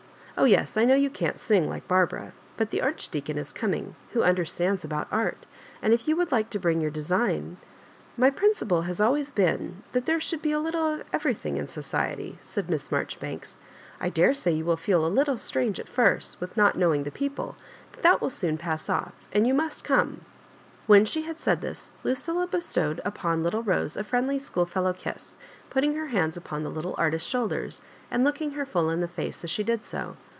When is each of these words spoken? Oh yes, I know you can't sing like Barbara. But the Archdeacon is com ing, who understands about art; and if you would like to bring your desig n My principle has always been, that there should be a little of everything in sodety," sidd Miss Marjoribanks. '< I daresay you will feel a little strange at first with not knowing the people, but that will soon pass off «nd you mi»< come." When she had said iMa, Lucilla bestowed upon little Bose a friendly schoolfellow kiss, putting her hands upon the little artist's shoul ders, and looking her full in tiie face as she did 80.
Oh 0.37 0.45
yes, 0.45 0.75
I 0.75 0.85
know 0.85 0.95
you 0.95 1.11
can't 1.11 1.39
sing 1.39 1.69
like 1.69 1.87
Barbara. 1.87 2.31
But 2.57 2.71
the 2.71 2.81
Archdeacon 2.81 3.37
is 3.37 3.53
com 3.53 3.75
ing, 3.75 3.95
who 4.13 4.23
understands 4.23 4.83
about 4.83 5.07
art; 5.11 5.45
and 5.83 5.93
if 5.93 6.07
you 6.07 6.15
would 6.15 6.31
like 6.31 6.49
to 6.49 6.59
bring 6.59 6.81
your 6.81 6.89
desig 6.89 7.29
n 7.35 7.57
My 8.17 8.31
principle 8.31 8.83
has 8.83 8.99
always 8.99 9.33
been, 9.33 9.83
that 9.91 10.07
there 10.07 10.19
should 10.19 10.41
be 10.41 10.51
a 10.51 10.59
little 10.59 10.93
of 10.95 11.03
everything 11.13 11.57
in 11.57 11.67
sodety," 11.67 12.37
sidd 12.43 12.69
Miss 12.69 12.89
Marjoribanks. 12.91 13.57
'< 13.79 14.01
I 14.01 14.09
daresay 14.09 14.53
you 14.53 14.65
will 14.65 14.77
feel 14.77 15.05
a 15.05 15.07
little 15.15 15.37
strange 15.37 15.79
at 15.79 15.87
first 15.87 16.41
with 16.41 16.57
not 16.57 16.75
knowing 16.75 17.03
the 17.03 17.11
people, 17.11 17.55
but 17.91 18.01
that 18.01 18.19
will 18.19 18.31
soon 18.31 18.57
pass 18.57 18.89
off 18.89 19.13
«nd 19.37 19.45
you 19.45 19.53
mi»< 19.53 19.69
come." 19.83 20.21
When 20.87 21.05
she 21.05 21.21
had 21.21 21.37
said 21.37 21.61
iMa, 21.61 21.91
Lucilla 22.03 22.47
bestowed 22.47 22.99
upon 23.05 23.43
little 23.43 23.61
Bose 23.61 23.95
a 23.95 24.03
friendly 24.03 24.39
schoolfellow 24.39 24.91
kiss, 24.93 25.37
putting 25.69 25.93
her 25.93 26.07
hands 26.07 26.35
upon 26.35 26.63
the 26.63 26.71
little 26.71 26.95
artist's 26.97 27.29
shoul 27.29 27.47
ders, 27.47 27.81
and 28.09 28.23
looking 28.23 28.51
her 28.53 28.65
full 28.65 28.89
in 28.89 28.99
tiie 29.01 29.09
face 29.09 29.43
as 29.43 29.51
she 29.51 29.63
did 29.63 29.81
80. 29.83 30.17